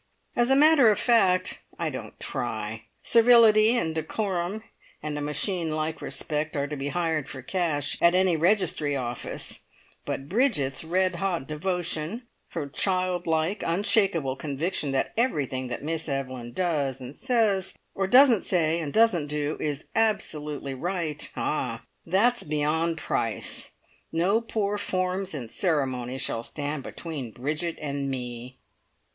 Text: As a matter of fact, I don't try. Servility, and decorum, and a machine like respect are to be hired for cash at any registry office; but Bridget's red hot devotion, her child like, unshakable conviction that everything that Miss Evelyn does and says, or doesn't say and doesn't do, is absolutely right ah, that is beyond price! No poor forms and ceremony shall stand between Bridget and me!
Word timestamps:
As 0.35 0.49
a 0.49 0.55
matter 0.55 0.89
of 0.89 0.97
fact, 0.97 1.61
I 1.77 1.91
don't 1.91 2.19
try. 2.19 2.85
Servility, 3.03 3.77
and 3.77 3.93
decorum, 3.93 4.63
and 5.03 5.15
a 5.15 5.21
machine 5.21 5.75
like 5.75 6.01
respect 6.01 6.57
are 6.57 6.65
to 6.65 6.75
be 6.75 6.87
hired 6.89 7.29
for 7.29 7.43
cash 7.43 7.99
at 8.01 8.15
any 8.15 8.35
registry 8.35 8.95
office; 8.95 9.59
but 10.03 10.27
Bridget's 10.27 10.83
red 10.83 11.17
hot 11.17 11.47
devotion, 11.47 12.23
her 12.47 12.67
child 12.67 13.27
like, 13.27 13.61
unshakable 13.61 14.35
conviction 14.37 14.91
that 14.93 15.13
everything 15.17 15.67
that 15.67 15.83
Miss 15.83 16.09
Evelyn 16.09 16.51
does 16.51 16.99
and 16.99 17.15
says, 17.15 17.75
or 17.93 18.07
doesn't 18.07 18.41
say 18.43 18.79
and 18.79 18.91
doesn't 18.91 19.27
do, 19.27 19.55
is 19.59 19.85
absolutely 19.95 20.73
right 20.73 21.29
ah, 21.35 21.83
that 22.07 22.37
is 22.37 22.43
beyond 22.47 22.97
price! 22.97 23.73
No 24.11 24.41
poor 24.41 24.79
forms 24.79 25.35
and 25.35 25.51
ceremony 25.51 26.17
shall 26.17 26.41
stand 26.41 26.81
between 26.81 27.29
Bridget 27.33 27.77
and 27.79 28.09
me! 28.09 28.57